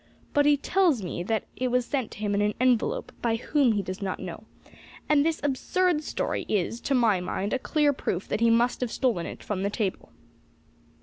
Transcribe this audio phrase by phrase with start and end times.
[0.33, 3.73] But he tells me that it was sent to him in an envelope, by whom
[3.73, 4.45] he does not know;
[5.07, 8.91] and this absurd story is, to my mind, a clear proof that he must have
[8.91, 10.09] stolen it from the table."